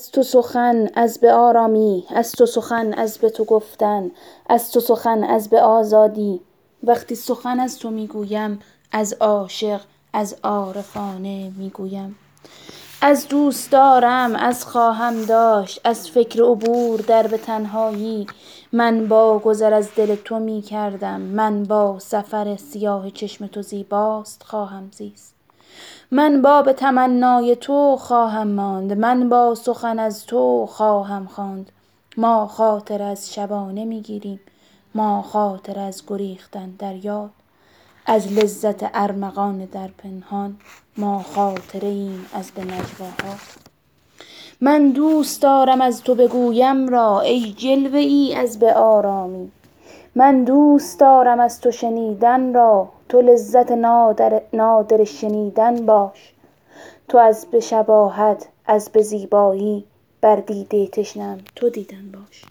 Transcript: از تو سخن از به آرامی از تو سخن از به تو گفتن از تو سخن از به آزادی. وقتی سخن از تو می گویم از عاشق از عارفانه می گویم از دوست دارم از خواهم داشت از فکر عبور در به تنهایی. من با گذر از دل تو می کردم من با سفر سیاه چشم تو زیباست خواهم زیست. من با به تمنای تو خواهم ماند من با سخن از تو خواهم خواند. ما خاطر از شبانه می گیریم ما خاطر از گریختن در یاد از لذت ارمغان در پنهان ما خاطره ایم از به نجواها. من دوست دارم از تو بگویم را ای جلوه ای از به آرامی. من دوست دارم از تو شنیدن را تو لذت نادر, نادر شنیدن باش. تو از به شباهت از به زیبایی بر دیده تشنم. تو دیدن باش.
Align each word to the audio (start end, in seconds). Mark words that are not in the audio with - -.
از 0.00 0.10
تو 0.10 0.22
سخن 0.22 0.88
از 0.94 1.18
به 1.20 1.32
آرامی 1.32 2.04
از 2.10 2.32
تو 2.32 2.46
سخن 2.46 2.92
از 2.92 3.18
به 3.18 3.30
تو 3.30 3.44
گفتن 3.44 4.10
از 4.48 4.72
تو 4.72 4.80
سخن 4.80 5.24
از 5.24 5.50
به 5.50 5.60
آزادی. 5.60 6.40
وقتی 6.82 7.14
سخن 7.14 7.60
از 7.60 7.78
تو 7.78 7.90
می 7.90 8.06
گویم 8.06 8.58
از 8.92 9.12
عاشق 9.12 9.80
از 10.12 10.36
عارفانه 10.42 11.52
می 11.56 11.70
گویم 11.70 12.16
از 13.02 13.28
دوست 13.28 13.72
دارم 13.72 14.36
از 14.36 14.64
خواهم 14.64 15.24
داشت 15.24 15.80
از 15.84 16.10
فکر 16.10 16.42
عبور 16.42 17.00
در 17.00 17.26
به 17.26 17.38
تنهایی. 17.38 18.26
من 18.72 19.08
با 19.08 19.38
گذر 19.38 19.74
از 19.74 19.88
دل 19.96 20.14
تو 20.14 20.38
می 20.38 20.62
کردم 20.62 21.20
من 21.20 21.64
با 21.64 21.98
سفر 21.98 22.56
سیاه 22.56 23.10
چشم 23.10 23.46
تو 23.46 23.62
زیباست 23.62 24.42
خواهم 24.42 24.90
زیست. 24.92 25.39
من 26.12 26.42
با 26.42 26.62
به 26.62 26.72
تمنای 26.72 27.56
تو 27.56 27.96
خواهم 27.96 28.48
ماند 28.48 28.92
من 28.92 29.28
با 29.28 29.54
سخن 29.54 29.98
از 29.98 30.26
تو 30.26 30.66
خواهم 30.66 31.26
خواند. 31.26 31.70
ما 32.16 32.46
خاطر 32.46 33.02
از 33.02 33.34
شبانه 33.34 33.84
می 33.84 34.00
گیریم 34.00 34.40
ما 34.94 35.22
خاطر 35.22 35.78
از 35.78 36.02
گریختن 36.06 36.70
در 36.70 36.94
یاد 36.94 37.30
از 38.06 38.32
لذت 38.32 38.90
ارمغان 38.94 39.64
در 39.64 39.88
پنهان 39.98 40.56
ما 40.96 41.22
خاطره 41.22 41.88
ایم 41.88 42.26
از 42.34 42.50
به 42.50 42.64
نجواها. 42.64 43.36
من 44.60 44.90
دوست 44.90 45.42
دارم 45.42 45.80
از 45.80 46.02
تو 46.02 46.14
بگویم 46.14 46.88
را 46.88 47.20
ای 47.20 47.52
جلوه 47.52 47.98
ای 47.98 48.34
از 48.34 48.58
به 48.58 48.74
آرامی. 48.74 49.50
من 50.14 50.44
دوست 50.44 51.00
دارم 51.00 51.40
از 51.40 51.60
تو 51.60 51.70
شنیدن 51.70 52.54
را 52.54 52.88
تو 53.08 53.20
لذت 53.20 53.72
نادر, 53.72 54.42
نادر 54.52 55.04
شنیدن 55.04 55.86
باش. 55.86 56.32
تو 57.08 57.18
از 57.18 57.46
به 57.50 57.60
شباهت 57.60 58.48
از 58.66 58.90
به 58.92 59.02
زیبایی 59.02 59.84
بر 60.20 60.36
دیده 60.36 60.86
تشنم. 60.86 61.38
تو 61.56 61.68
دیدن 61.68 62.12
باش. 62.12 62.44